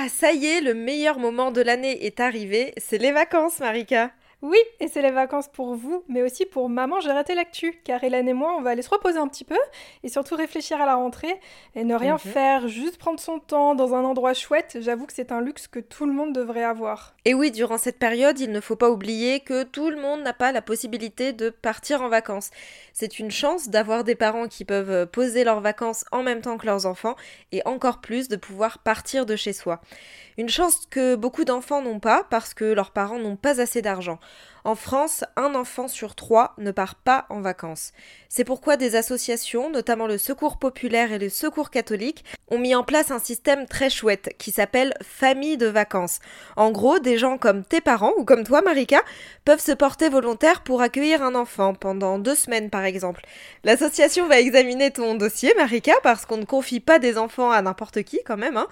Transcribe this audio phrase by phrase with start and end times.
[0.00, 4.12] Ah, ça y est, le meilleur moment de l'année est arrivé, c'est les vacances, Marika.
[4.40, 8.04] Oui, et c'est les vacances pour vous, mais aussi pour maman, j'ai raté l'actu, car
[8.04, 9.58] Hélène et moi, on va aller se reposer un petit peu,
[10.04, 11.40] et surtout réfléchir à la rentrée,
[11.74, 12.18] et ne rien mhm.
[12.20, 15.80] faire, juste prendre son temps dans un endroit chouette, j'avoue que c'est un luxe que
[15.80, 17.16] tout le monde devrait avoir.
[17.24, 20.34] Et oui, durant cette période, il ne faut pas oublier que tout le monde n'a
[20.34, 22.50] pas la possibilité de partir en vacances.
[22.92, 26.66] C'est une chance d'avoir des parents qui peuvent poser leurs vacances en même temps que
[26.66, 27.16] leurs enfants,
[27.50, 29.80] et encore plus de pouvoir partir de chez soi.
[30.38, 34.20] Une chance que beaucoup d'enfants n'ont pas parce que leurs parents n'ont pas assez d'argent.
[34.64, 37.92] En France, un enfant sur trois ne part pas en vacances.
[38.28, 42.84] C'est pourquoi des associations, notamment le Secours populaire et le Secours catholique, ont mis en
[42.84, 46.18] place un système très chouette qui s'appelle Famille de vacances.
[46.56, 49.00] En gros, des gens comme tes parents ou comme toi, Marika,
[49.44, 53.22] peuvent se porter volontaires pour accueillir un enfant pendant deux semaines par exemple.
[53.64, 58.02] L'association va examiner ton dossier, Marika, parce qu'on ne confie pas des enfants à n'importe
[58.02, 58.56] qui quand même.
[58.56, 58.66] Hein.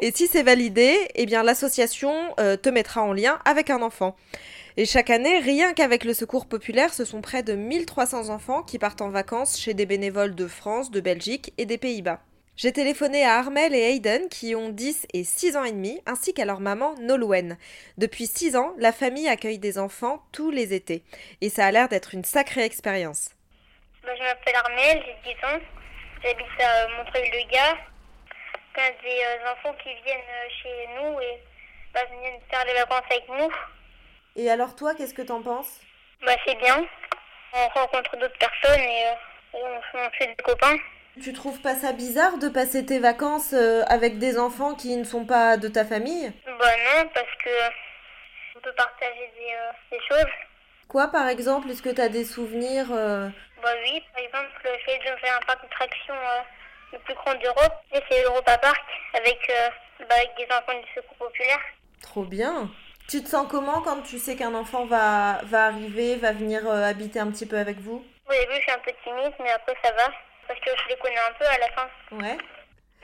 [0.00, 4.16] Et si c'est validé, eh bien l'association euh, te mettra en lien avec un enfant.
[4.78, 8.78] Et chaque année, rien qu'avec le Secours populaire, ce sont près de 1300 enfants qui
[8.78, 12.20] partent en vacances chez des bénévoles de France, de Belgique et des Pays-Bas.
[12.58, 16.34] J'ai téléphoné à Armel et Hayden qui ont 10 et 6 ans et demi, ainsi
[16.34, 17.56] qu'à leur maman Nolwenn.
[17.96, 21.02] Depuis 6 ans, la famille accueille des enfants tous les étés.
[21.40, 23.30] Et ça a l'air d'être une sacrée expérience.
[24.02, 25.60] Bah, je m'appelle Armel, j'ai 10 ans.
[26.22, 27.78] J'habite à Montreuil-le-Gars.
[28.76, 31.40] Il y a des euh, enfants qui viennent euh, chez nous et
[31.94, 33.50] bah, viennent faire les vacances avec nous.
[34.38, 35.80] Et alors toi, qu'est-ce que t'en penses?
[36.24, 36.86] Bah c'est bien.
[37.54, 40.76] On rencontre d'autres personnes et euh, on, fait des copains.
[41.22, 45.04] Tu trouves pas ça bizarre de passer tes vacances euh, avec des enfants qui ne
[45.04, 46.30] sont pas de ta famille?
[46.44, 47.50] Bah non, parce que
[48.56, 50.32] on peut partager des, euh, choses.
[50.86, 51.70] Quoi par exemple?
[51.70, 55.46] Est-ce que tu as des souvenirs Bah oui, par exemple, le fait de faire un
[55.46, 56.14] parc d'attractions
[56.92, 59.50] le plus grand d'Europe, c'est l'Europa Park avec,
[60.00, 61.60] bah, avec des enfants du secours populaire.
[62.02, 62.70] Trop bien
[63.08, 66.82] tu te sens comment quand tu sais qu'un enfant va, va arriver, va venir euh,
[66.82, 68.04] habiter un petit peu avec vous?
[68.28, 70.12] Au début, je suis un peu timide, mais après, ça va.
[70.48, 71.88] Parce que je les connais un peu à la fin.
[72.12, 72.38] Ouais.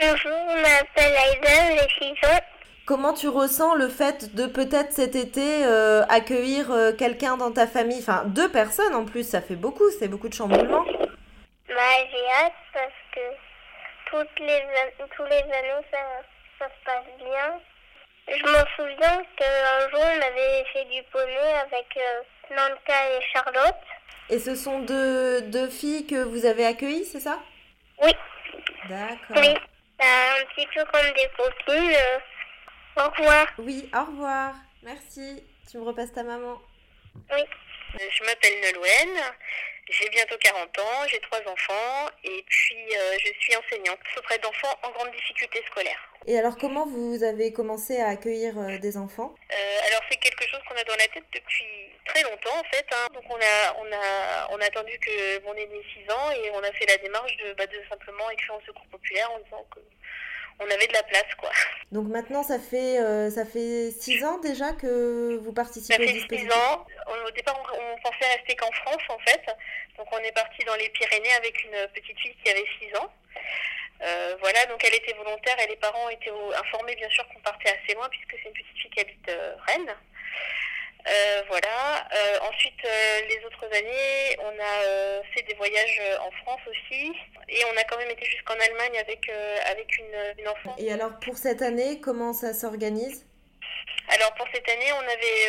[0.00, 2.40] Bonjour, je m'appelle Aïda, j'ai 6 ans.
[2.84, 7.69] Comment tu ressens le fait de peut-être cet été euh, accueillir euh, quelqu'un dans ta
[7.69, 8.00] famille?
[8.00, 10.84] Enfin, deux personnes en plus, ça fait beaucoup, c'est beaucoup de chamboulement.
[10.84, 13.20] Bah, j'ai hâte parce que
[14.10, 14.62] toutes les,
[15.16, 15.98] tous les anneaux, ça,
[16.58, 17.60] ça se passe bien.
[18.28, 23.75] Je m'en souviens qu'un jour, on avait fait du poney avec euh, Nanka et Charlotte.
[24.31, 27.41] Et ce sont deux, deux filles que vous avez accueillies, c'est ça?
[28.03, 28.12] Oui.
[28.88, 29.37] D'accord.
[29.37, 29.55] Oui,
[30.00, 31.94] un petit peu comme des copines.
[31.94, 32.19] Euh,
[32.97, 33.47] au revoir.
[33.59, 34.55] Oui, au revoir.
[34.82, 35.43] Merci.
[35.71, 36.61] Tu me repasses ta maman.
[37.32, 37.43] Oui.
[37.98, 39.34] Je m'appelle Nolwenn.
[39.88, 44.78] J'ai bientôt 40 ans, j'ai trois enfants et puis euh, je suis enseignante auprès d'enfants
[44.84, 45.98] en grande difficulté scolaire.
[46.26, 49.34] Et alors comment vous avez commencé à accueillir euh, des enfants?
[49.52, 51.66] Euh, Alors c'est quelque chose qu'on a dans la tête depuis
[52.06, 52.86] très longtemps en fait.
[52.92, 53.08] Hein.
[53.12, 56.50] Donc on a, on, a, on a attendu que mon aîné ait 6 ans et
[56.52, 59.66] on a fait la démarche de, bah, de simplement écrire en secours populaire en disant
[59.75, 59.81] que
[60.60, 61.50] on avait de la place, quoi.
[61.90, 66.10] Donc maintenant, ça fait euh, ça fait six ans déjà que vous participez ça fait
[66.10, 66.50] au dispositif.
[66.50, 66.86] Six ans.
[67.26, 69.42] Au départ, on, pensait rester qu'en France, en fait.
[69.98, 73.12] Donc on est parti dans les Pyrénées avec une petite fille qui avait six ans.
[74.02, 77.69] Euh, voilà, donc elle était volontaire et les parents étaient informés bien sûr qu'on partait
[77.69, 79.94] assez loin puisque c'est une petite fille qui habite euh, Rennes.
[81.06, 82.06] Euh, voilà.
[82.14, 87.12] Euh, ensuite, euh, les autres années, on a fait des voyages en France aussi.
[87.49, 90.75] Et on a quand même été jusqu'en Allemagne avec, une, enfant.
[90.78, 93.26] Et alors, pour cette année, comment ça s'organise?
[94.22, 95.48] Alors, pour cette année, on avait,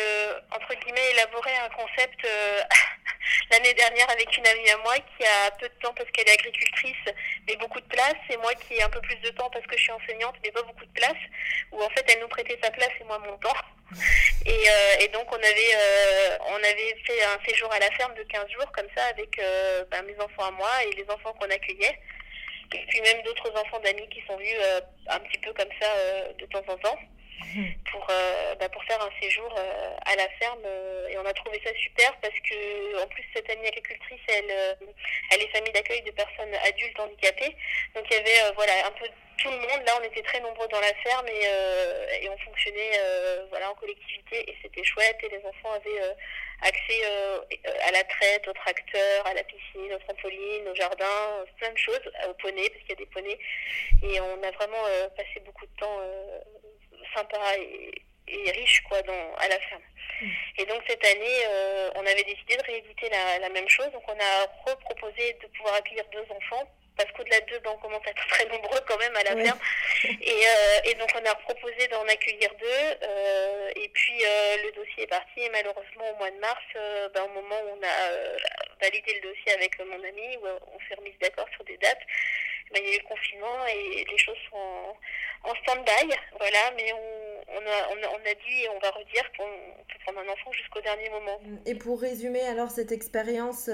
[0.50, 2.26] entre guillemets, élaboré un concept
[3.52, 6.32] l'année dernière avec une amie à moi qui a peu de temps parce qu'elle est
[6.32, 7.14] agricultrice,
[7.46, 8.16] mais beaucoup de place.
[8.30, 10.50] Et moi qui ai un peu plus de temps parce que je suis enseignante, mais
[10.50, 11.22] pas beaucoup de place.
[11.70, 13.54] Où en fait, elle nous prêtait sa place et moi mon temps.
[14.46, 18.14] Et, euh, et, donc on avait euh, on avait fait un séjour à la ferme
[18.14, 21.32] de 15 jours comme ça avec euh, ben, mes enfants à moi et les enfants
[21.34, 21.98] qu'on accueillait.
[22.74, 24.56] Et puis même d'autres enfants d'amis qui sont venus
[25.06, 25.88] un petit peu comme ça
[26.38, 26.98] de temps en temps
[27.90, 28.06] pour,
[28.58, 29.54] ben, pour faire un séjour
[30.06, 30.64] à la ferme.
[31.10, 34.76] et on a trouvé ça super parce que en plus cette amie agricultrice, elle,
[35.30, 37.56] elle est famille d'accueil de personnes adultes handicapées.
[37.94, 39.06] Donc il y avait voilà un peu
[39.38, 39.82] tout le monde.
[39.86, 43.70] Là, on était très nombreux dans la ferme et, euh, et on fonctionnait euh, voilà,
[43.70, 45.18] en collectivité et c'était chouette.
[45.22, 46.14] Et les enfants avaient euh,
[46.62, 47.02] accès
[47.86, 52.00] à la traite, au tracteur, à la piscine, au trampoline, au jardin, plein de choses,
[52.28, 53.38] au poney, parce qu'il y a des poneys.
[54.02, 54.84] Et on a vraiment
[55.16, 56.00] passé beaucoup de temps
[57.14, 59.82] sympa et, et riche quoi, dans, à la ferme.
[60.20, 60.30] Mm.
[60.58, 61.46] Et donc cette année,
[61.94, 63.90] on avait décidé de rééditer la, la même chose.
[63.92, 67.78] Donc on a reproposé de pouvoir accueillir deux enfants parce qu'au-delà de deux, ben, on
[67.78, 69.58] commence à être très nombreux quand même à la ferme.
[70.04, 73.06] Et, euh, et, donc on a proposé d'en accueillir deux.
[73.08, 75.40] Euh, et puis euh, le dossier est parti.
[75.40, 76.62] Et malheureusement, au mois de mars,
[77.14, 80.94] ben, au moment où on a validé le dossier avec mon ami, où on s'est
[80.94, 82.02] remis d'accord sur des dates,
[82.70, 84.96] ben, il y a eu le confinement et les choses sont
[85.44, 86.14] en, stand-by.
[86.38, 89.48] Voilà, mais on, on, a, on, a, dit et on va redire qu'on
[89.88, 91.40] peut prendre un enfant jusqu'au dernier moment.
[91.66, 93.70] Et pour résumer alors cette expérience,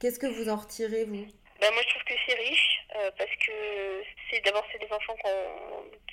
[0.00, 1.26] qu'est-ce que vous en retirez, vous?
[1.60, 5.16] Bah, moi, je trouve que c'est riche euh, parce que c'est d'abord c'est des enfants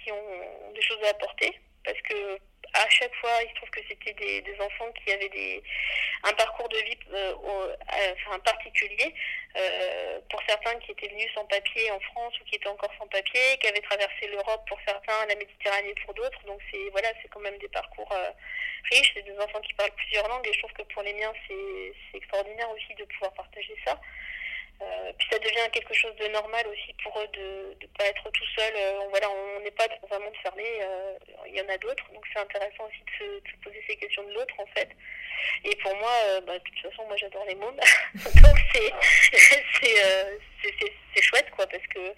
[0.03, 2.39] qui ont des choses à apporter parce que
[2.75, 5.63] à chaque fois, il se trouve que c'était des, enfants qui avaient des,
[6.23, 7.33] un parcours de vie euh,
[8.25, 9.13] enfin, particulier.
[9.57, 13.07] Euh, pour certains qui étaient venus sans papier en France ou qui étaient encore sans
[13.07, 16.43] papier, qui avaient traversé l'Europe pour certains, la Méditerranée pour d'autres.
[16.45, 18.31] Donc c'est voilà, c'est quand même des parcours euh,
[18.91, 19.13] riches.
[19.15, 22.17] C'est des enfants qui parlent plusieurs langues et je trouve que pour les miens, c'est
[22.17, 23.99] extraordinaire aussi de pouvoir partager ça.
[24.81, 28.29] Euh, puis ça devient quelque chose de normal aussi pour eux de ne pas être
[28.29, 28.73] tout seul.
[28.75, 30.65] Euh, voilà, on n'est pas dans un monde fermé.
[30.81, 31.17] Euh,
[31.47, 34.33] il y en a d'autres, donc c'est intéressant aussi de se, poser ces questions de
[34.33, 34.89] l'autre en fait.
[35.63, 36.11] Et pour moi,
[36.45, 37.79] bah, de toute façon, moi j'adore les mondes,
[38.15, 38.91] donc c'est
[41.21, 42.13] chouette quoi parce que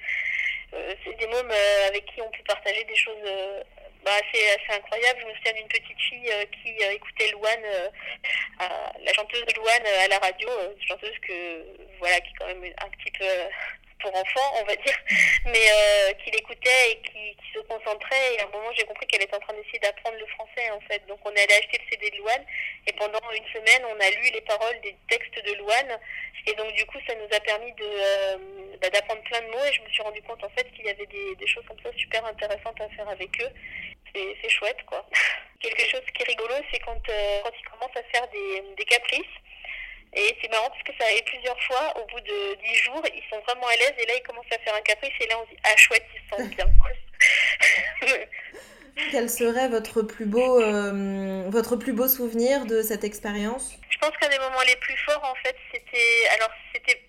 [0.71, 1.51] c'est des mômes
[1.87, 3.23] avec qui on peut partager des choses
[4.07, 5.19] bah, c'est incroyable.
[5.19, 7.89] Je me souviens d'une petite fille euh, qui euh, écoutait Louane, euh,
[9.03, 10.47] la chanteuse Louane à la radio,
[10.87, 11.65] chanteuse que
[11.99, 13.25] voilà qui est quand même un petit peu
[13.99, 14.97] pour enfants, on va dire,
[15.45, 18.35] mais euh, qui l'écoutait et qui, qui, se concentrait.
[18.35, 20.79] Et à un moment, j'ai compris qu'elle était en train d'essayer d'apprendre le français, en
[20.81, 21.05] fait.
[21.07, 22.45] Donc, on est allé acheter le CD de Louane.
[22.87, 25.99] Et pendant une semaine, on a lu les paroles des textes de Louane.
[26.45, 29.65] Et donc, du coup, ça nous a permis de bah, d'apprendre plein de mots.
[29.65, 31.79] Et je me suis rendu compte, en fait, qu'il y avait des, des choses comme
[31.83, 33.51] ça super intéressantes à faire avec eux
[34.41, 35.05] c'est chouette quoi.
[35.59, 38.85] Quelque chose qui est rigolo, c'est quand, euh, quand ils commencent à faire des, des
[38.85, 39.25] caprices.
[40.17, 43.21] Et c'est marrant parce que ça arrive plusieurs fois, au bout de dix jours, ils
[43.29, 45.45] sont vraiment à l'aise et là ils commencent à faire un caprice et là on
[45.45, 46.65] se dit ah chouette, ils se sentent bien.
[49.11, 53.77] Quel serait votre plus beau, euh, votre plus beau souvenir de cette expérience?
[53.91, 56.99] Je pense qu'un des moments les plus forts en fait, c'était alors c'était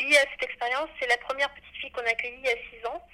[0.00, 2.56] lié à cette expérience, c'est la première petite fille qu'on a accueillie il y a
[2.70, 3.06] six ans.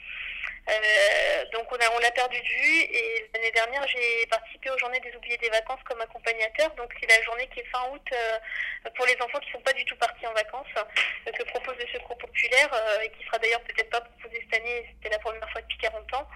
[0.69, 4.79] Euh, donc on a on l'a perdu de vue et l'année dernière j'ai participé aux
[4.79, 6.71] journées des oubliés des vacances comme accompagnateur.
[6.77, 9.73] Donc c'est la journée qui est fin août euh, pour les enfants qui sont pas
[9.73, 12.71] du tout partis en vacances euh, que propose le Secours populaire
[13.03, 14.87] et qui sera d'ailleurs peut-être pas proposé cette année.
[14.95, 16.29] C'était la première fois depuis 40 ans.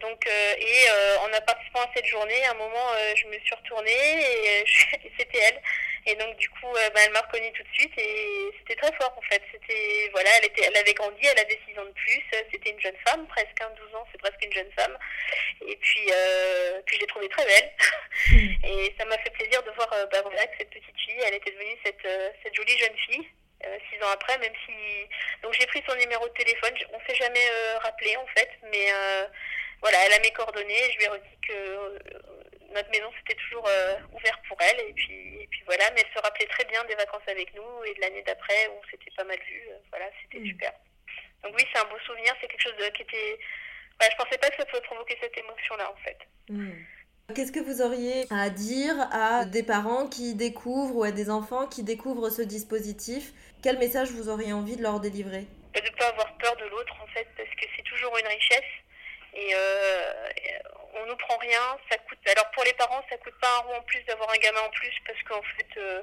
[0.00, 0.90] donc et
[1.20, 4.60] en a participant à cette journée, à un moment je me suis retournée et,
[5.04, 5.62] et c'était elle.
[6.06, 9.12] Et donc du coup, bah, elle m'a reconnue tout de suite et c'était très fort
[9.16, 9.42] en fait.
[9.52, 12.22] C'était voilà, elle était, elle avait grandi, elle avait 6 ans de plus.
[12.52, 14.96] C'était une jeune femme, presque 12 ans, c'est presque une jeune femme.
[15.66, 17.72] Et puis, euh, puis je l'ai trouvée très belle.
[18.32, 18.64] Mm.
[18.64, 21.34] Et ça m'a fait plaisir de voir euh, bah, voilà, que cette petite fille, elle
[21.34, 23.28] était devenue cette, euh, cette jolie jeune fille.
[23.90, 24.72] six ans après, même si
[25.42, 27.46] donc j'ai pris son numéro de téléphone, on s'est jamais
[27.82, 28.86] rappelé en fait, mais
[29.80, 30.92] voilà, elle a mes coordonnées.
[30.92, 31.88] Je lui ai redit que
[32.76, 33.68] notre maison c'était toujours
[34.12, 36.94] ouvert pour elle et puis et puis voilà, mais elle se rappelait très bien des
[36.94, 39.62] vacances avec nous et de l'année d'après où on s'était pas mal vu.
[39.90, 40.46] voilà, c'était mm.
[40.46, 40.72] super.
[41.42, 43.38] Donc oui, c'est un beau souvenir, c'est quelque chose de, qui était...
[44.00, 46.18] Je pensais pas que ça pouvait provoquer cette émotion-là, en fait.
[46.48, 46.72] Hmm.
[47.34, 51.66] Qu'est-ce que vous auriez à dire à des parents qui découvrent ou à des enfants
[51.66, 53.32] qui découvrent ce dispositif?
[53.62, 55.46] Quel message vous auriez envie de leur délivrer?
[55.72, 58.26] Bah, De ne pas avoir peur de l'autre, en fait, parce que c'est toujours une
[58.26, 58.72] richesse.
[59.34, 60.28] Et, euh,
[60.96, 62.18] on nous prend rien, ça coûte.
[62.26, 64.70] Alors pour les parents, ça coûte pas un rond en plus d'avoir un gamin en
[64.70, 66.02] plus, parce qu'en fait, euh,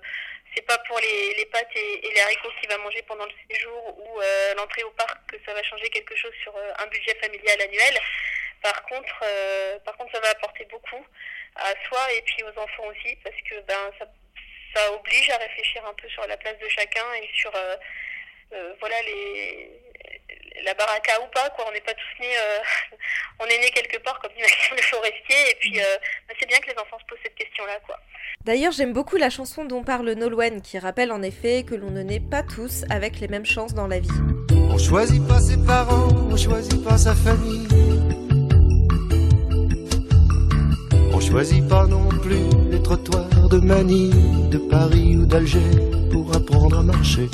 [0.56, 4.00] c'est pas pour les, les pâtes et, les haricots qu'il va manger pendant le séjour
[4.00, 7.16] ou euh, l'entrée au parc que ça va changer quelque chose sur euh, un budget
[7.16, 8.00] familial annuel.
[8.62, 11.06] Par contre, euh, par contre, ça va apporter beaucoup
[11.56, 14.06] à soi et puis aux enfants aussi parce que ben ça,
[14.76, 17.52] ça oblige à réfléchir un peu sur la place de chacun et sur
[18.80, 19.83] voilà les
[20.64, 22.36] la baraka ou pas quoi on n'est pas tous nés
[23.40, 26.60] on est né quelque part comme dit Maxime le Forestier et puis ben, c'est bien
[26.60, 28.00] que les enfants se posent cette question là quoi
[28.46, 32.02] D'ailleurs, j'aime beaucoup la chanson dont parle Nolwenn, qui rappelle en effet que l'on ne
[32.02, 34.10] naît pas tous avec les mêmes chances dans la vie.
[34.52, 37.68] On choisit pas ses parents, on choisit pas sa famille.
[41.14, 45.60] On choisit pas non plus les trottoirs de Manille, de Paris ou d'Alger
[46.12, 47.30] pour apprendre à marcher.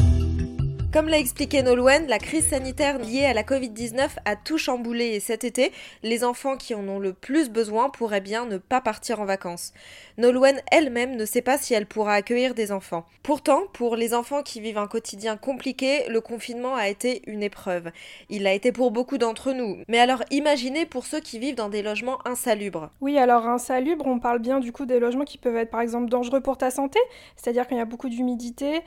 [0.91, 5.19] Comme l'a expliqué Nolwenn, la crise sanitaire liée à la Covid-19 a tout chamboulé et
[5.19, 9.22] cet été, les enfants qui en ont le plus besoin pourraient bien ne pas partir
[9.22, 9.72] en vacances.
[10.17, 13.05] Nolwenn elle-même ne sait pas si elle pourra accueillir des enfants.
[13.22, 17.91] Pourtant, pour les enfants qui vivent un quotidien compliqué, le confinement a été une épreuve.
[18.31, 19.77] Il l'a été pour beaucoup d'entre nous.
[19.89, 22.89] Mais alors imaginez pour ceux qui vivent dans des logements insalubres.
[23.00, 26.10] Oui, alors insalubres, on parle bien du coup des logements qui peuvent être par exemple
[26.10, 26.98] dangereux pour ta santé,
[27.36, 28.81] c'est-à-dire qu'il y a beaucoup d'humidité,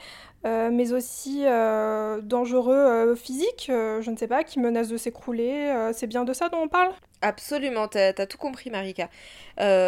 [0.45, 1.92] euh, mais aussi euh,
[2.23, 5.91] dangereux euh, physiques, je ne sais pas, qui menacent de s'écrouler.
[5.93, 6.93] c'est bien de ça dont on parle?
[7.25, 9.09] Absolument, t'as as tout compris Marika.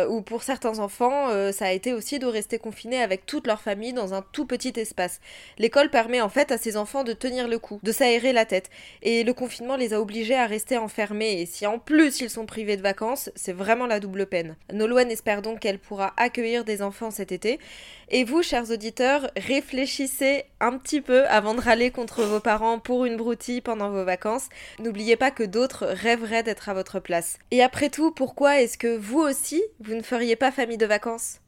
[0.09, 3.93] ou pour certains enfants, ça a été aussi de rester confinés avec toute leur famille
[3.93, 5.21] dans un tout petit espace.
[5.59, 8.71] L'école permet en fait à ces enfants de tenir le coup, de s'aérer la tête.
[9.03, 11.41] Et le confinement les a obligés à rester enfermés.
[11.41, 14.57] Et si en plus ils sont privés de vacances, c'est vraiment la double peine.
[14.73, 17.59] Nolwenn espère donc qu'elle pourra accueillir des enfants cet été.
[18.11, 23.07] Et vous, chers auditeurs, réfléchissez un petit peu avant de râler contre vos parents pour
[23.07, 24.49] une broutille pendant vos vacances.
[24.81, 27.39] N'oubliez pas que d'autres rêveraient d'être à votre place.
[27.51, 31.41] Et après tout, pourquoi est-ce que vous aussi, vous ne feriez pas famille de vacances?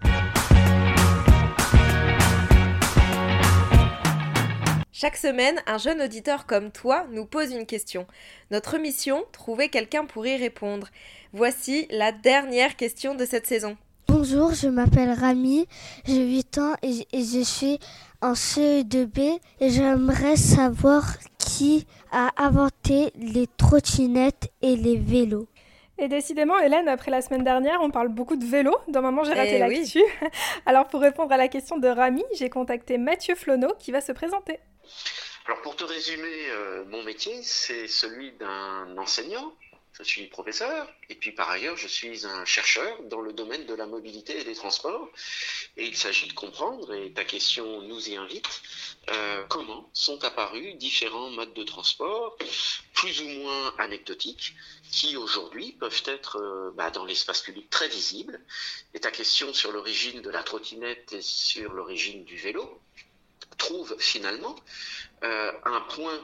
[4.99, 8.07] Chaque semaine, un jeune auditeur comme toi nous pose une question.
[8.50, 10.88] Notre mission, trouver quelqu'un pour y répondre.
[11.35, 13.76] Voici la dernière question de cette saison.
[14.09, 15.67] Bonjour, je m'appelle Rami,
[16.07, 17.79] j'ai 8 ans et, je suis
[18.23, 21.03] en CE2B et j'aimerais savoir
[21.39, 25.49] qui a inventé les trottinettes et les vélos.
[25.99, 28.77] Et décidément, Hélène, après la semaine dernière, on parle beaucoup de vélo.
[28.89, 30.03] Dans Maman, j'ai raté eh l'actu.
[30.67, 34.13] Alors, pour répondre à la question de Rami, j'ai contacté Mathieu Flonneau qui va se
[34.13, 34.59] présenter.
[35.47, 39.53] Alors, pour te résumer, euh, mon métier, c'est celui d'un enseignant
[39.99, 43.75] je suis professeur et puis par ailleurs je suis un chercheur dans le domaine de
[43.75, 45.09] la mobilité et des transports.
[45.76, 48.62] Et il s'agit de comprendre, et ta question nous y invite,
[49.11, 52.37] euh, comment sont apparus différents modes de transport
[52.95, 54.55] plus ou moins anecdotiques
[54.91, 58.41] qui aujourd'hui peuvent être euh, bah, dans l'espace public très visibles.
[58.95, 62.81] Et ta question sur l'origine de la trottinette et sur l'origine du vélo
[63.59, 64.57] trouve finalement
[65.25, 66.21] euh, un point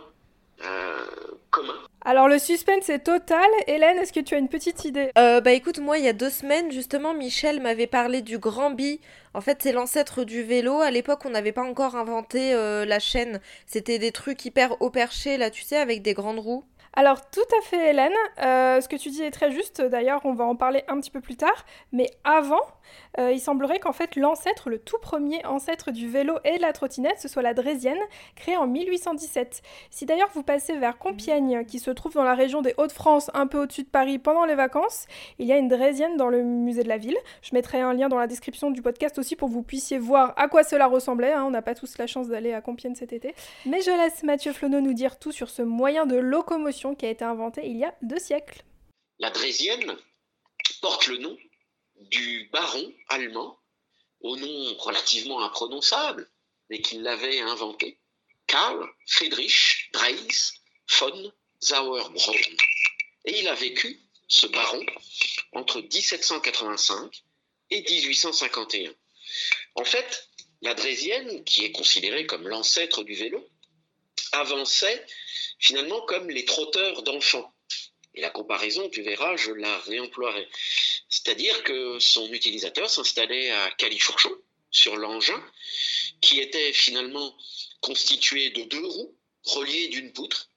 [1.51, 1.75] commun.
[2.05, 3.49] Alors le suspense est total.
[3.69, 5.11] Hélène, est-ce que tu as une petite idée?
[5.17, 8.71] Euh, Bah écoute, moi il y a deux semaines justement, Michel m'avait parlé du Grand
[8.71, 9.01] Bi.
[9.35, 10.81] En fait, c'est l'ancêtre du vélo.
[10.81, 13.41] À l'époque, on n'avait pas encore inventé euh, la chaîne.
[13.67, 16.65] C'était des trucs hyper haut perchés là, tu sais, avec des grandes roues.
[16.95, 20.45] Alors tout à fait Hélène, ce que tu dis est très juste, d'ailleurs on va
[20.45, 22.61] en parler un petit peu plus tard, mais avant,
[23.19, 26.73] euh, il semblerait qu'en fait l'ancêtre, le tout premier ancêtre du vélo et de la
[26.73, 27.99] trottinette, ce soit la Drésienne,
[28.37, 29.63] créée en 1817.
[29.91, 33.47] Si d'ailleurs vous passez vers Compiègne, qui se trouve dans la région des Hauts-de-France, un
[33.47, 35.07] peu au-dessus de Paris, pendant les vacances,
[35.39, 37.17] il y a une Drésienne dans le musée de la ville.
[37.43, 40.35] Je mettrai un lien dans la description du podcast aussi pour que vous puissiez voir
[40.37, 41.33] à quoi cela ressemblait.
[41.33, 41.45] Hein.
[41.47, 43.35] On n'a pas tous la chance d'aller à Compiègne cet été.
[43.67, 47.11] Mais je laisse Mathieu Flonneau nous dire tout sur ce moyen de locomotion qui a
[47.11, 48.63] été inventé il y a deux siècles.
[49.19, 49.97] La Drésienne
[50.81, 51.37] porte le nom
[51.97, 53.59] du baron allemand,
[54.21, 56.29] au nom relativement imprononçable,
[56.71, 57.99] mais qu'il l'avait inventé,
[58.47, 60.53] Karl Friedrich Dreis
[60.99, 62.57] von Sauerbraun.
[63.25, 64.85] Et il a vécu, ce baron,
[65.53, 67.23] entre 1785
[67.71, 68.93] et 1851.
[69.77, 70.29] En fait,
[70.63, 73.49] la Drésienne, qui est considérée comme l'ancêtre du vélo,
[74.33, 75.05] avançait
[75.63, 77.51] finalement comme les trotteurs d'enfants.
[78.15, 80.47] Et la comparaison, tu verras, je la réemploierai.
[81.09, 84.33] C'est-à-dire que son utilisateur s'installait à califourchon,
[84.71, 85.43] sur l'engin,
[86.21, 87.35] qui était finalement
[87.81, 90.51] constitué de deux roues reliées d'une poutre,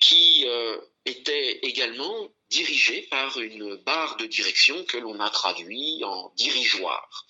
[0.00, 6.32] qui euh, était également dirigée par une barre de direction que l'on a traduit en
[6.36, 7.26] dirigeoir.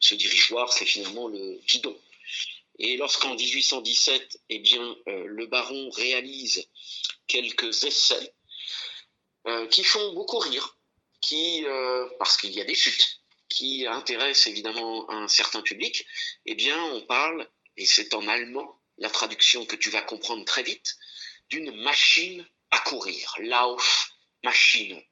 [0.00, 1.96] Ce dirigeoir, c'est finalement le guidon.
[2.78, 6.68] Et lorsqu'en 1817, eh bien, euh, le baron réalise
[7.26, 8.34] quelques essais
[9.46, 10.76] euh, qui font beaucoup rire,
[11.20, 16.04] qui, euh, parce qu'il y a des chutes, qui intéressent évidemment un certain public,
[16.44, 20.62] eh bien, on parle, et c'est en allemand, la traduction que tu vas comprendre très
[20.62, 20.96] vite,
[21.48, 25.02] d'une machine à courir, Laufmaschine.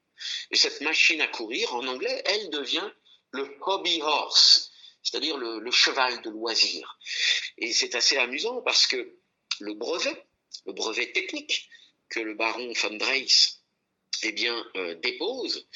[0.50, 2.90] Et cette machine à courir, en anglais, elle devient
[3.30, 4.72] le hobby horse,
[5.04, 6.98] c'est-à-dire le, cheval de loisir.
[7.58, 9.16] Et c'est assez amusant parce que
[9.60, 10.24] le brevet,
[10.66, 11.68] le brevet technique
[12.08, 13.60] que le baron von Dreis
[14.22, 15.68] eh bien, euh, dépose,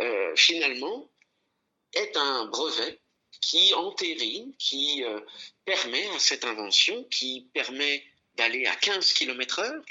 [0.00, 1.08] euh, finalement,
[1.92, 3.00] est un brevet
[3.40, 5.20] qui entérine, qui euh,
[5.64, 8.04] permet à cette invention, qui permet
[8.34, 9.84] d'aller à 15 km heure,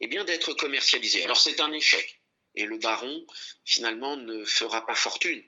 [0.00, 1.24] eh d'être commercialisé.
[1.24, 2.20] Alors, c'est un échec.
[2.54, 3.26] Et le baron,
[3.64, 5.42] finalement, ne fera pas fortune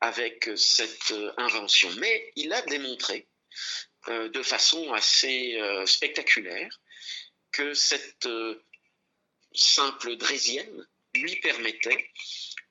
[0.00, 1.90] avec cette invention.
[1.98, 3.28] Mais il a démontré
[4.08, 6.80] de façon assez spectaculaire
[7.52, 8.62] que cette euh,
[9.52, 12.10] simple draisienne lui permettait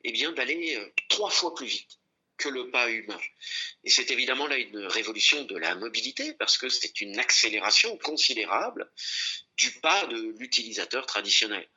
[0.04, 2.00] eh d'aller euh, trois fois plus vite
[2.38, 3.20] que le pas humain.
[3.84, 8.90] Et c'est évidemment là une révolution de la mobilité parce que c'est une accélération considérable
[9.58, 11.68] du pas de l'utilisateur traditionnel.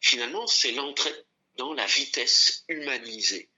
[0.00, 1.14] Finalement, c'est l'entrée
[1.54, 3.48] dans la vitesse humanisée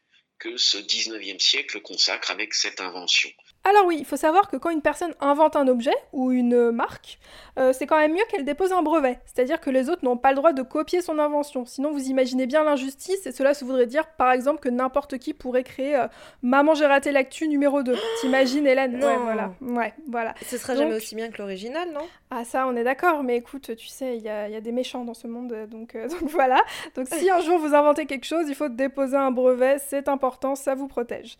[0.40, 3.30] que ce 19e siècle consacre avec cette invention.
[3.62, 7.18] Alors oui, il faut savoir que quand une personne invente un objet ou une marque,
[7.58, 9.18] euh, c'est quand même mieux qu'elle dépose un brevet.
[9.26, 11.66] C'est-à-dire que les autres n'ont pas le droit de copier son invention.
[11.66, 15.34] Sinon, vous imaginez bien l'injustice, et cela se voudrait dire, par exemple, que n'importe qui
[15.34, 16.06] pourrait créer euh,
[16.42, 17.94] Maman, j'ai raté l'actu numéro 2.
[18.22, 18.98] T'imagines, Hélène?
[18.98, 19.06] Non.
[19.06, 19.52] Ouais, voilà.
[19.60, 20.34] Ouais, voilà.
[20.46, 22.00] Ce sera Donc- jamais aussi bien que l'original, non?
[22.30, 24.60] Ah ça, on est d'accord, mais écoute, tu sais, il y a, il y a
[24.62, 26.62] des méchants dans ce monde, euh, donc, euh, donc voilà.
[26.96, 30.54] Donc si un jour vous inventez quelque chose, il faut déposer un brevet, c'est important,
[30.54, 31.36] ça vous protège.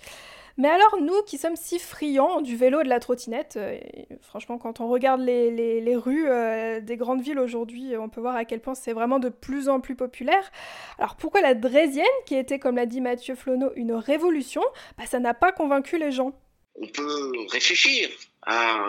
[0.60, 3.78] Mais alors nous qui sommes si friands du vélo et de la trottinette, euh,
[4.20, 8.20] franchement quand on regarde les, les- les rues euh, des grandes villes aujourd'hui, on peut
[8.20, 10.52] voir à quel point c'est vraiment de plus en plus populaire.
[10.98, 14.62] Alors pourquoi la Draisienne, qui était comme l'a dit Mathieu Flonneau, une révolution,
[14.98, 16.38] bah, ça n'a pas convaincu les gens?
[16.74, 18.10] On peut réfléchir
[18.42, 18.86] à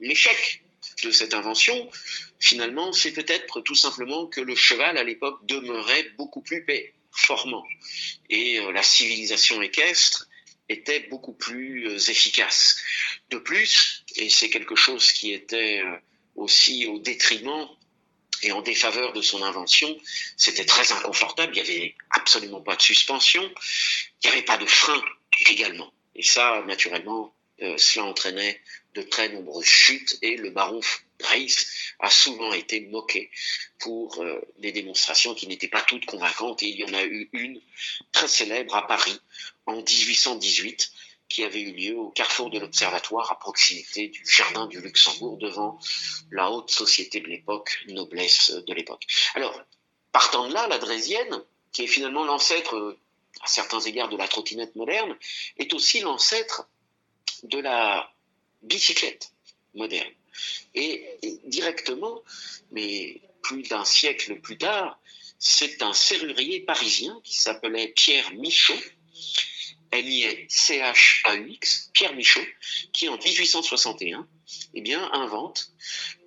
[0.00, 0.64] l'échec
[1.04, 1.88] de cette invention.
[2.40, 7.64] Finalement, c'est peut-être tout simplement que le cheval à l'époque demeurait beaucoup plus performant
[8.28, 10.26] et euh, la civilisation équestre
[10.72, 12.76] était beaucoup plus euh, efficace.
[13.30, 15.96] De plus, et c'est quelque chose qui était euh,
[16.34, 17.68] aussi au détriment
[18.42, 19.96] et en défaveur de son invention,
[20.36, 24.66] c'était très inconfortable, il n'y avait absolument pas de suspension, il n'y avait pas de
[24.66, 25.00] frein
[25.48, 25.92] également.
[26.16, 28.60] Et ça, naturellement, euh, cela entraînait
[28.94, 30.80] de très nombreuses chutes et le baron
[31.22, 31.54] Dreis
[32.00, 33.30] a souvent été moqué
[33.78, 37.30] pour euh, des démonstrations qui n'étaient pas toutes convaincantes et il y en a eu
[37.32, 37.60] une
[38.12, 39.18] très célèbre à Paris
[39.66, 40.92] en 1818
[41.32, 45.78] qui avait eu lieu au carrefour de l'Observatoire à proximité du jardin du Luxembourg devant
[46.30, 49.06] la haute société de l'époque, noblesse de l'époque.
[49.34, 49.58] Alors,
[50.12, 52.98] partant de là, la Draisienne, qui est finalement l'ancêtre euh,
[53.40, 55.16] à certains égards de la trottinette moderne,
[55.56, 56.68] est aussi l'ancêtre
[57.44, 58.12] de la
[58.60, 59.32] bicyclette
[59.74, 60.12] moderne.
[60.74, 61.04] Et,
[61.44, 62.22] directement,
[62.70, 64.98] mais plus d'un siècle plus tard,
[65.38, 68.78] c'est un serrurier parisien qui s'appelait Pierre Michaud,
[69.90, 72.46] M-I-C-H-A-U-X, Pierre Michaud,
[72.92, 74.26] qui en 1861
[74.74, 75.70] eh bien, invente,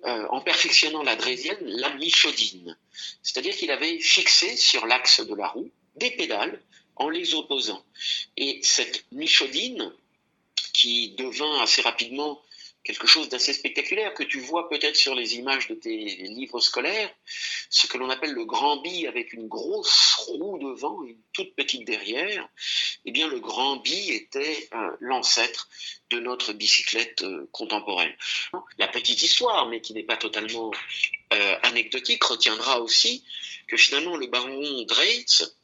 [0.04, 2.76] euh, en perfectionnant la draisienne, la michaudine.
[3.22, 6.60] C'est-à-dire qu'il avait fixé sur l'axe de la roue des pédales
[6.96, 7.84] en les opposant.
[8.36, 9.92] Et cette michaudine,
[10.72, 12.42] qui devint assez rapidement
[12.86, 17.12] quelque chose d'assez spectaculaire que tu vois peut-être sur les images de tes livres scolaires,
[17.68, 21.54] ce que l'on appelle le grand bi avec une grosse roue devant et une toute
[21.56, 22.48] petite derrière,
[23.04, 25.68] eh bien le grand bi était euh, l'ancêtre
[26.10, 28.14] de notre bicyclette euh, contemporaine.
[28.78, 30.70] La petite histoire, mais qui n'est pas totalement
[31.32, 33.24] euh, anecdotique, retiendra aussi
[33.66, 35.56] que finalement le baron Dreitz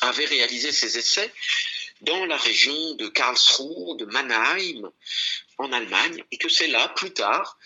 [0.00, 1.30] avait réalisé ses essais
[2.00, 4.90] dans la région de Karlsruhe, de Mannheim,
[5.58, 7.58] en Allemagne, et que c'est là, plus tard,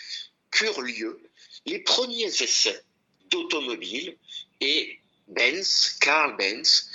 [0.50, 1.20] qu'eurent lieu
[1.66, 2.82] les premiers essais
[3.30, 4.16] d'automobiles,
[4.60, 4.98] et
[5.28, 6.90] Benz, Karl Benz,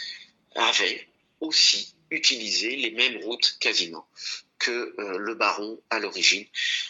[0.55, 1.07] avait
[1.39, 4.07] aussi utilisé les mêmes routes quasiment
[4.59, 6.45] que euh, le baron à l'origine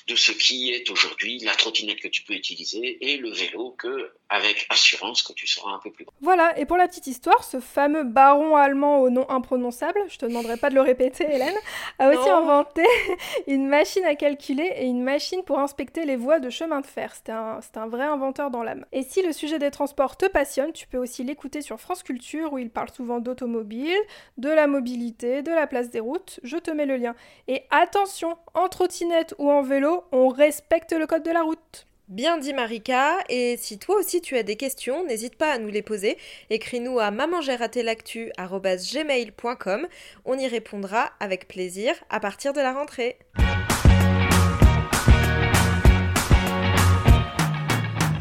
[0.08, 4.12] de ce qui est aujourd'hui la trottinette que tu peux utiliser et le vélo que
[4.30, 6.14] avec assurance que tu seras un peu plus grand.
[6.22, 10.26] Voilà, et pour la petite histoire, ce fameux baron allemand au nom imprononçable, je te
[10.26, 11.56] demanderai pas de le répéter Hélène,
[12.00, 12.38] a aussi Non.
[12.38, 12.84] inventé
[13.48, 17.14] une machine à calculer et une machine pour inspecter les voies de chemin de fer.
[17.16, 18.86] C'était un, c'était un vrai inventeur dans l'âme.
[18.92, 22.54] Et si le sujet des transports te passionne, tu peux aussi l'écouter sur France Culture
[22.54, 23.96] où il parle souvent d'automobile,
[24.38, 26.40] de la mobilité, de la place des routes.
[26.44, 27.16] Je te mets le lien.
[27.48, 31.86] Et attention, en trottinette ou en vélo, on respecte le code de la route.
[32.08, 35.70] Bien dit Marika, et si toi aussi tu as des questions, n'hésite pas à nous
[35.70, 36.20] les poser.
[36.52, 39.88] Écris-nous à mamangeraté-l'actu@gmail.com.
[40.26, 43.18] On y répondra avec plaisir à partir de la rentrée.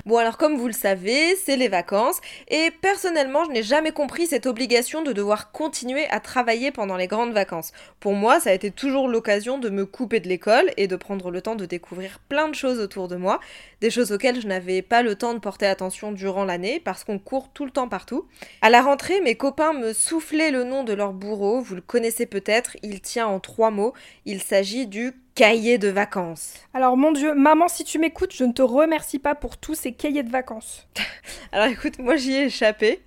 [0.06, 4.26] Bon alors comme vous le savez, c'est les vacances et personnellement je n'ai jamais compris
[4.26, 7.72] cette obligation de devoir continuer à travailler pendant les grandes vacances.
[8.00, 11.30] Pour moi ça a été toujours l'occasion de me couper de l'école et de prendre
[11.30, 13.40] le temps de découvrir plein de choses autour de moi,
[13.80, 17.18] des choses auxquelles je n'avais pas le temps de porter attention durant l'année parce qu'on
[17.18, 18.26] court tout le temps partout.
[18.60, 22.26] À la rentrée mes copains me soufflaient le nom de leur bourreau, vous le connaissez
[22.26, 23.94] peut-être, il tient en trois mots,
[24.26, 26.54] il s'agit du cahier de vacances.
[26.74, 29.92] Alors mon Dieu, maman, si tu m'écoutes, je ne te remercie pas pour tous ces
[29.92, 30.86] cahiers de vacances.
[31.52, 33.02] Alors écoute, moi j'y ai échappé.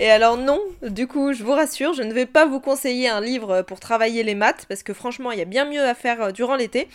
[0.00, 3.20] Et alors non, du coup, je vous rassure, je ne vais pas vous conseiller un
[3.20, 6.20] livre pour travailler les maths, parce que franchement, il y a bien mieux à faire
[6.22, 6.88] euh, durant l'été.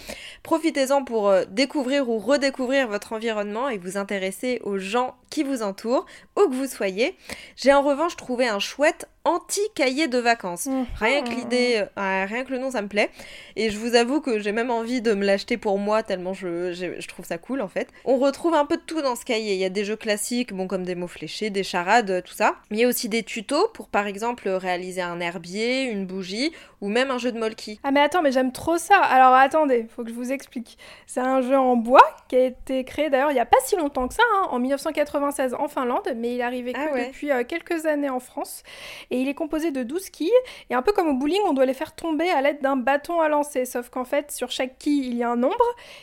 [0.43, 5.61] Profitez-en pour euh, découvrir ou redécouvrir votre environnement et vous intéresser aux gens qui vous
[5.61, 6.05] entourent,
[6.37, 7.15] où que vous soyez.
[7.55, 10.65] J'ai en revanche trouvé un chouette anti-cahier de vacances.
[10.65, 10.85] Mmh.
[10.99, 13.11] Rien que l'idée, euh, rien que le nom, ça me plaît.
[13.55, 16.73] Et je vous avoue que j'ai même envie de me l'acheter pour moi, tellement je,
[16.73, 17.89] je, je trouve ça cool en fait.
[18.05, 19.53] On retrouve un peu de tout dans ce cahier.
[19.53, 22.48] Il y a des jeux classiques, bon, comme des mots fléchés, des charades, tout ça.
[22.69, 26.51] Mais il y a aussi des tutos pour par exemple réaliser un herbier, une bougie
[26.81, 27.79] ou même un jeu de molki.
[27.83, 28.97] Ah mais attends, mais j'aime trop ça.
[28.97, 30.77] Alors attendez, faut que je vous explique.
[31.07, 33.75] C'est un jeu en bois qui a été créé d'ailleurs il n'y a pas si
[33.75, 37.07] longtemps que ça, hein, en 1996 en Finlande, mais il est arrivé Ah que ouais.
[37.07, 38.63] depuis euh, quelques années en France.
[39.11, 40.31] Et il est composé de 12 quilles.
[40.69, 43.19] Et un peu comme au bowling, on doit les faire tomber à l'aide d'un bâton
[43.19, 43.65] à lancer.
[43.65, 45.55] Sauf qu'en fait, sur chaque quille, il y a un nombre.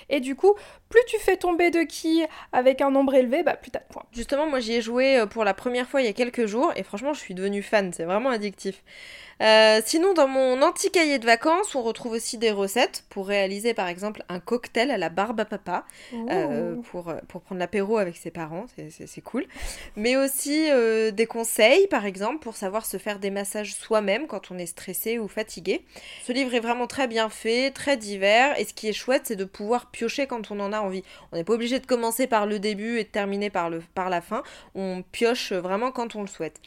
[0.08, 0.54] Et du coup,
[0.88, 4.04] plus tu fais tomber de quilles avec un nombre élevé, bah plus t'as de points.
[4.12, 6.72] Justement, moi j'y ai joué euh, pour la première fois il y a quelques jours
[6.76, 8.82] et franchement je suis devenue fan, c'est vraiment addictif.
[9.42, 13.86] Euh, sinon, dans mon anti-cahier de vacances, on retrouve aussi des recettes pour réaliser par
[13.88, 15.84] exemple un cocktail à la barbe à papa.
[16.30, 19.44] euh, pour, pour prendre l'apéro avec ses parents, c'est- cool.
[19.96, 24.50] Mais aussi euh, des conseils, par exemple, pour savoir se faire des massages soi-même quand
[24.50, 25.84] on est stressé ou fatigué.
[26.24, 29.36] Ce livre est vraiment très bien fait, très divers, et ce qui est chouette, c'est
[29.36, 31.02] de pouvoir piocher quand on en a envie.
[31.32, 34.10] On n'est pas obligé de commencer par le début et de terminer par, le, par
[34.10, 34.42] la fin,
[34.74, 36.60] on pioche vraiment quand on le souhaite.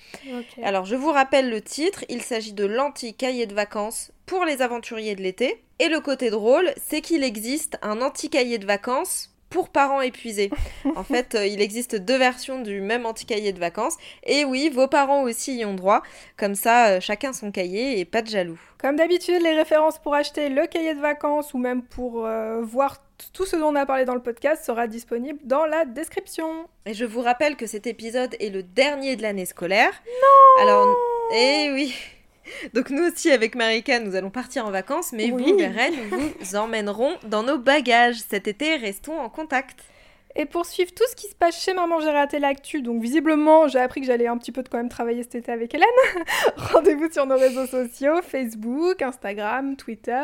[0.63, 5.15] Alors, je vous rappelle le titre, il s'agit de l'anti-cahier de vacances pour les aventuriers
[5.15, 5.63] de l'été.
[5.79, 10.49] Et le côté drôle, c'est qu'il existe un anti-cahier de vacances pour parents épuisés.
[10.95, 13.97] En fait, euh, il existe deux versions du même anti-cahier de vacances.
[14.23, 16.01] Et oui, vos parents aussi y ont droit.
[16.37, 18.59] Comme ça, euh, chacun son cahier et pas de jaloux.
[18.79, 22.97] Comme d'habitude, les références pour acheter le cahier de vacances ou même pour euh, voir
[23.33, 26.67] tout ce dont on a parlé dans le podcast sera disponible dans la description.
[26.85, 29.91] Et je vous rappelle que cet épisode est le dernier de l'année scolaire.
[30.05, 30.95] Non Alors,
[31.33, 31.93] eh oui
[32.73, 35.51] donc nous aussi avec Marika, nous allons partir en vacances, mais Oui.
[35.51, 38.17] vous, Beren, nous vous emmènerons dans nos bagages.
[38.29, 39.79] Cet été, restons en contact.
[40.41, 43.67] Et pour suivre tout ce qui se passe chez Maman J'ai raté l'actu, donc visiblement
[43.67, 45.85] j'ai appris que j'allais un petit peu de quand même travailler cet été avec Hélène.
[46.55, 50.23] Rendez-vous sur nos réseaux sociaux, Facebook, Instagram, Twitter.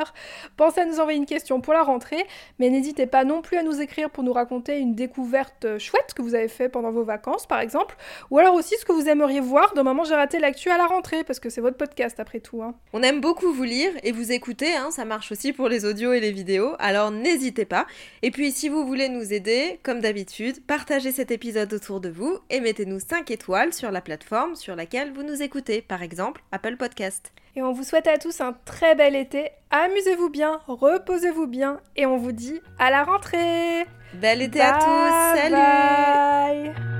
[0.55, 2.25] Pensez à nous envoyer une question pour la rentrée,
[2.59, 6.21] mais n'hésitez pas non plus à nous écrire pour nous raconter une découverte chouette que
[6.21, 7.97] vous avez fait pendant vos vacances par exemple,
[8.31, 10.85] ou alors aussi ce que vous aimeriez voir dans Maman J'ai raté l'actu à la
[10.85, 12.63] rentrée, parce que c'est votre podcast après tout.
[12.63, 12.73] hein.
[12.93, 16.13] On aime beaucoup vous lire et vous écouter, hein, ça marche aussi pour les audios
[16.13, 17.85] et les vidéos, alors n'hésitez pas.
[18.21, 22.37] Et puis si vous voulez nous aider, comme d'habitude, partagez cet épisode autour de vous
[22.51, 26.77] et mettez-nous 5 étoiles sur la plateforme sur laquelle vous nous écoutez, par exemple Apple
[26.77, 27.33] Podcast.
[27.55, 32.05] Et on vous souhaite à tous un très bel été, amusez-vous bien, reposez-vous bien, et
[32.05, 33.87] on vous dit à la rentrée
[34.21, 36.94] Bel été à tous, salut bye.